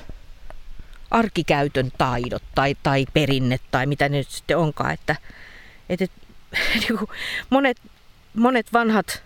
[1.11, 4.94] arkikäytön taidot tai, tai perinne tai mitä ne nyt sitten onkaan.
[4.94, 5.16] Että,
[5.88, 6.07] että,
[6.88, 6.98] niin
[7.50, 7.76] monet,
[8.35, 9.23] monet vanhat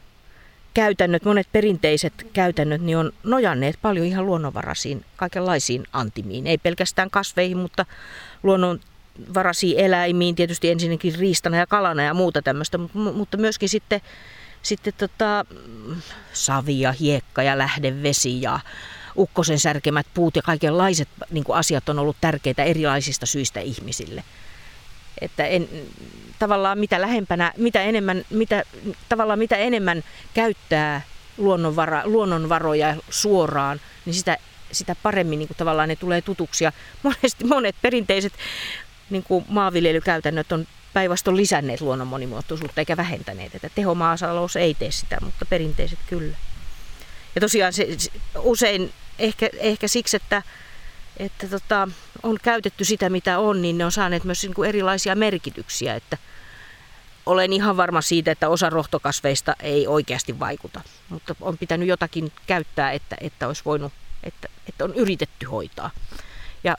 [0.75, 6.47] käytännöt, monet perinteiset käytännöt, niin on nojanneet paljon ihan luonnonvaraisiin, kaikenlaisiin antimiin.
[6.47, 7.87] Ei pelkästään kasveihin, mutta
[8.43, 14.01] luonnonvaraisiin eläimiin, tietysti ensinnäkin riistana ja kalana ja muuta tämmöistä, mutta myöskin sitten,
[14.63, 15.45] sitten tota,
[16.33, 18.61] savia, hiekka ja lähdevesi ja
[19.17, 24.25] ukkosen särkemät puut ja kaikenlaiset niin asiat on ollut tärkeitä erilaisista syistä ihmisille.
[25.21, 25.69] Että en,
[26.39, 28.63] tavallaan mitä lähempänä, mitä enemmän, mitä,
[29.09, 31.03] tavallaan mitä enemmän käyttää
[31.37, 34.37] luonnonvara, luonnonvaroja suoraan, niin sitä,
[34.73, 36.65] sitä paremmin niin kuin tavallaan ne tulee tutuksi.
[36.65, 36.73] Ja
[37.03, 38.33] monesti monet perinteiset
[39.11, 43.55] niin kuin maanviljelykäytännöt on päinvastoin lisänneet luonnon monimuotoisuutta eikä vähentäneet.
[43.55, 46.37] Että tehomaasalous ei tee sitä, mutta perinteiset kyllä.
[47.35, 50.43] Ja tosiaan se, se usein ehkä, ehkä siksi, että
[51.17, 51.89] että tota,
[52.23, 55.95] on käytetty sitä mitä on, niin ne on saaneet myös niin kuin erilaisia merkityksiä.
[55.95, 56.19] Että
[57.27, 62.93] olen ihan varma siitä, että osa rohtokasveista ei oikeasti vaikuta, mutta on pitänyt jotakin käyttää,
[62.93, 63.93] että, että olisi voinut,
[64.25, 65.91] että, että on yritetty hoitaa.
[66.65, 66.77] Ja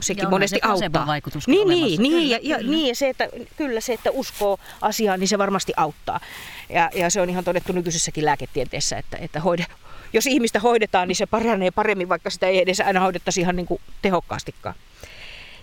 [0.00, 1.06] sekin ja monesti se auttaa.
[1.06, 5.20] vaikutus niin, niin, niin, ja, ja, niin, ja se, että kyllä se, että uskoo asiaan,
[5.20, 6.20] niin se varmasti auttaa.
[6.68, 9.66] Ja, ja se on ihan todettu nykyisessäkin lääketieteessä, että, että hoide,
[10.12, 13.66] jos ihmistä hoidetaan, niin se paranee paremmin, vaikka sitä ei edes aina hoidettaisi ihan niin
[13.66, 14.74] kuin tehokkaastikaan.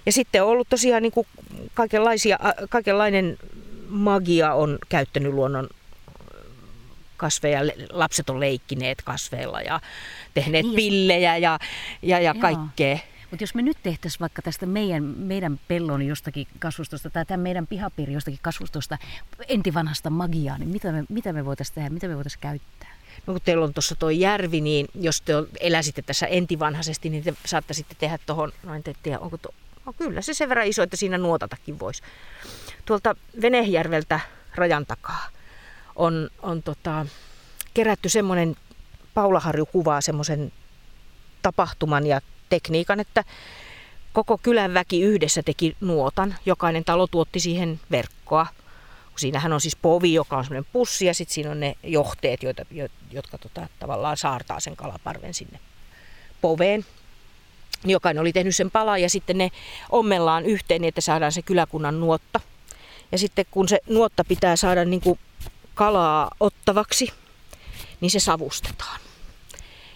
[0.05, 1.27] Ja sitten on ollut tosiaan niin kuin
[1.73, 3.37] kaikenlaisia, kaikenlainen
[3.89, 5.69] magia on käyttänyt luonnon
[7.17, 7.59] kasveja.
[7.89, 9.81] Lapset on leikkineet kasveilla ja
[10.33, 11.59] tehneet niin, pillejä ja,
[12.01, 12.99] ja, ja kaikkea.
[13.31, 17.67] Mutta jos me nyt tehtäisiin vaikka tästä meidän, meidän pellon jostakin kasvustosta tai tämän meidän
[17.67, 18.97] pihapiiri jostakin kasvustosta
[19.47, 22.98] entivanhasta magiaa, niin mitä me, mitä me voitaisiin tehdä, mitä me voitaisiin käyttää?
[23.27, 27.33] No kun teillä on tuossa tuo järvi, niin jos te eläisitte tässä entivanhaisesti, niin te
[27.45, 29.49] saattaisitte tehdä tuohon, no en tiedä, onko to,
[29.85, 32.03] no kyllä se sen verran iso, että siinä nuotatakin voisi.
[32.85, 34.19] Tuolta Venehjärveltä
[34.55, 35.27] rajan takaa
[35.95, 37.05] on, on tota,
[37.73, 38.55] kerätty semmoinen,
[39.13, 40.51] Paulaharju kuvaa semmoisen
[41.41, 43.23] tapahtuman ja tekniikan, että
[44.13, 46.35] koko kylän väki yhdessä teki nuotan.
[46.45, 48.47] Jokainen talo tuotti siihen verkkoa.
[49.19, 52.65] Siinähän on siis povi, joka on semmoinen pussi ja sitten siinä on ne johteet, joita,
[53.11, 55.59] jotka tota, tavallaan saartaa sen kalaparven sinne
[56.41, 56.85] poveen.
[57.85, 59.51] Jokainen oli tehnyt sen pala ja sitten ne
[59.89, 62.39] ommellaan yhteen niin, että saadaan se kyläkunnan nuotta.
[63.11, 65.19] Ja sitten kun se nuotta pitää saada niin kuin
[65.75, 67.13] kalaa ottavaksi,
[68.01, 68.99] niin se savustetaan.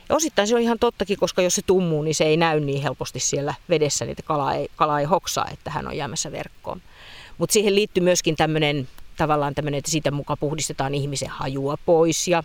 [0.10, 2.82] Ja osittain se on ihan tottakin, koska jos se tummuu, niin se ei näy niin
[2.82, 6.82] helposti siellä vedessä, niin kala ei, kala ei hoksaa, että hän on jäämässä verkkoon.
[7.38, 12.44] Mutta siihen liittyy myöskin tämmöinen tavallaan tämmöinen, että siitä mukaan puhdistetaan ihmisen hajua pois ja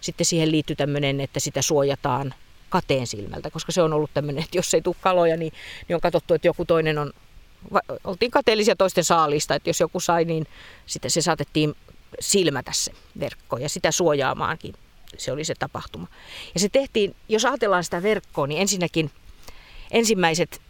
[0.00, 2.34] sitten siihen liittyy tämmöinen, että sitä suojataan
[2.68, 5.52] kateen silmältä, koska se on ollut tämmöinen, että jos ei tule kaloja, niin,
[5.88, 7.12] niin on katsottu, että joku toinen on,
[8.04, 10.46] oltiin kateellisia toisten saalista, että jos joku sai, niin
[10.86, 11.74] sitten se saatettiin
[12.20, 14.74] silmätä se verkko ja sitä suojaamaankin
[15.16, 16.06] se oli se tapahtuma.
[16.54, 19.10] Ja se tehtiin, jos ajatellaan sitä verkkoa, niin ensinnäkin
[19.90, 20.60] ensimmäiset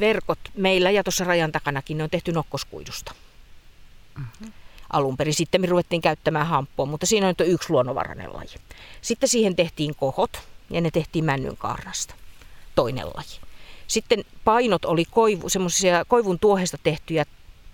[0.00, 3.14] verkot meillä ja tuossa rajan takanakin, ne on tehty nokkoskuidusta.
[4.18, 4.52] Mm-hmm.
[4.92, 8.54] Alun perin sitten me ruvettiin käyttämään hampua, mutta siinä on nyt yksi luonnonvarainen laji.
[9.02, 12.14] Sitten siihen tehtiin kohot ja ne tehtiin männyn kaarnasta.
[12.74, 13.40] Toinen laji.
[13.86, 17.24] Sitten painot oli koivu, semmoisia koivun tuohesta tehtyjä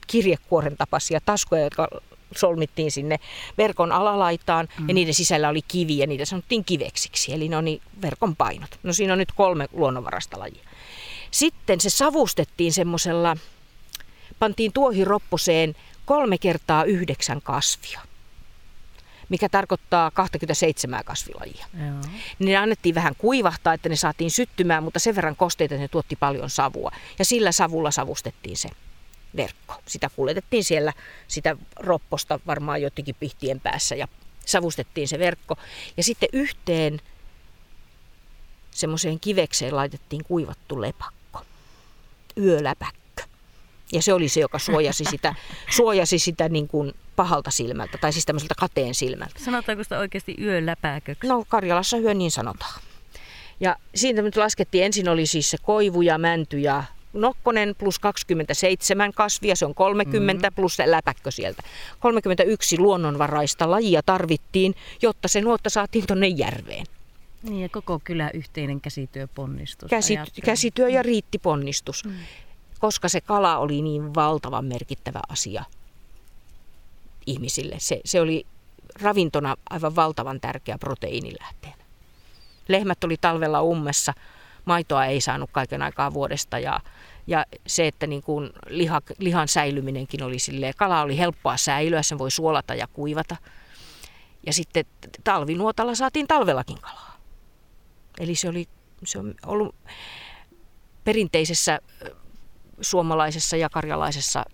[0.07, 1.88] kirjekuoren tapaisia taskuja, jotka
[2.37, 3.20] solmittiin sinne
[3.59, 4.88] verkon alalaitaan mm.
[4.88, 8.79] ja niiden sisällä oli kivi ja niitä sanottiin kiveksiksi, eli ne on niin verkon painot.
[8.83, 10.64] No siinä on nyt kolme luonnonvarasta lajia.
[11.31, 13.37] Sitten se savustettiin semmoisella,
[14.38, 15.75] pantiin tuohiropposeen
[16.07, 18.01] kolme kertaa yhdeksän kasvia.
[19.29, 21.67] mikä tarkoittaa 27 kasvilajia.
[21.79, 22.01] Joo.
[22.38, 26.17] Niin ne annettiin vähän kuivahtaa, että ne saatiin syttymään, mutta sen verran kosteita, ne tuotti
[26.17, 26.91] paljon savua.
[27.19, 28.69] Ja sillä savulla savustettiin se
[29.37, 29.75] verkko.
[29.87, 30.93] Sitä kuljetettiin siellä
[31.29, 34.09] sitä ropposta varmaan jotenkin pihtien päässä ja
[34.47, 35.57] savustettiin se verkko.
[35.97, 37.01] Ja sitten yhteen
[38.71, 41.43] semmoiseen kivekseen laitettiin kuivattu lepakko,
[42.37, 43.02] yöläpäkkö.
[43.92, 45.35] Ja se oli se, joka suojasi sitä,
[45.70, 49.35] suojasi sitä niin kuin pahalta silmältä, tai siis tämmöiseltä kateen silmältä.
[49.44, 51.28] Sanotaanko sitä oikeasti yöläpäköksi?
[51.28, 52.83] No Karjalassa hyö niin sanotaan.
[53.61, 59.12] Ja siitä nyt laskettiin, ensin oli siis se koivu ja mänty ja nokkonen plus 27
[59.12, 60.55] kasvia, se on 30 mm.
[60.55, 61.62] plus se läpäkkö sieltä.
[62.00, 66.87] 31 luonnonvaraista lajia tarvittiin, jotta se nuotta saatiin tonne järveen.
[67.42, 69.90] Niin ja koko kylä yhteinen käsityöponnistus.
[69.90, 72.12] Käsit, käsityö ja riittiponnistus, mm.
[72.83, 75.64] Koska se kala oli niin valtavan merkittävä asia
[77.27, 77.77] ihmisille.
[77.79, 78.47] Se, se oli
[79.03, 81.85] ravintona aivan valtavan tärkeä proteiinilähteenä.
[82.68, 84.12] Lehmät oli talvella ummessa,
[84.64, 86.81] maitoa ei saanut kaiken aikaa vuodesta ja,
[87.27, 92.18] ja se, että niin kuin liha, lihan säilyminenkin oli silleen, kala oli helppoa säilyä, sen
[92.18, 93.37] voi suolata ja kuivata.
[94.47, 94.85] Ja sitten
[95.25, 97.16] talvinuotalla saatiin talvellakin kalaa.
[98.21, 98.68] Eli se oli
[99.05, 99.75] se on ollut
[101.05, 101.81] perinteisessä
[102.83, 104.45] suomalaisessa ja karjalaisessa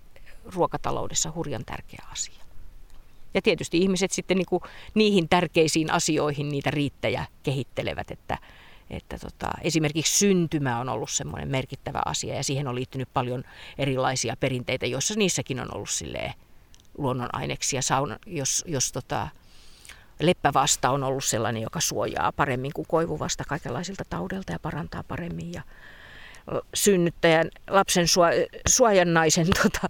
[0.54, 2.44] ruokataloudessa hurjan tärkeä asia.
[3.34, 4.62] Ja tietysti ihmiset sitten niin kuin
[4.94, 8.38] niihin tärkeisiin asioihin niitä riittäjä kehittelevät, että,
[8.90, 13.44] että tota, esimerkiksi syntymä on ollut semmoinen merkittävä asia ja siihen on liittynyt paljon
[13.78, 16.34] erilaisia perinteitä, joissa niissäkin on ollut silleen
[16.98, 17.82] luonnonaineksia.
[17.82, 19.28] Sauna, jos, jos tota,
[20.20, 25.52] leppävasta on ollut sellainen, joka suojaa paremmin kuin koivuvasta kaikenlaisilta taudelta ja parantaa paremmin.
[25.52, 25.62] Ja
[26.74, 28.06] synnyttäjän, lapsen
[28.68, 29.88] suojannaisen tota,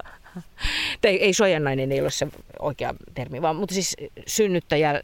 [1.00, 5.00] tai ei suojannainen ei ole se oikea termi, vaan, mutta siis synnyttäjä,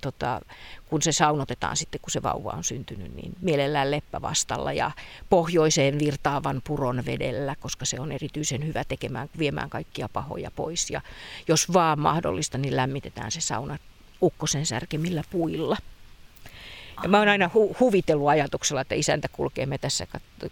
[0.00, 0.40] tota,
[0.86, 4.90] kun se saunotetaan sitten, kun se vauva on syntynyt, niin mielellään leppävastalla ja
[5.30, 10.90] pohjoiseen virtaavan puron vedellä, koska se on erityisen hyvä tekemään, viemään kaikkia pahoja pois.
[10.90, 11.00] Ja
[11.48, 13.78] jos vaan mahdollista, niin lämmitetään se sauna
[14.22, 15.76] ukkosen särkemillä puilla.
[17.02, 20.06] Ja mä oon aina hu- huvitellut ajatuksella, että isäntä kulkee me tässä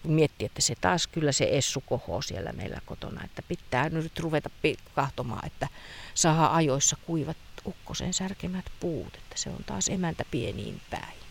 [0.04, 3.24] miettii, että se taas kyllä se Essu kohoo siellä meillä kotona.
[3.24, 4.50] Että pitää nyt ruveta
[4.94, 5.68] kahtomaan, että
[6.14, 11.25] saa ajoissa kuivat ukkosen särkemät puut, että se on taas emäntä pieniin päin.